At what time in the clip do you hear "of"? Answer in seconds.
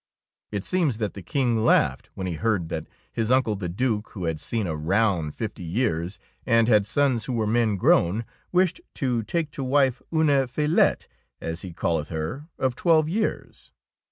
9.21-9.21, 12.57-12.73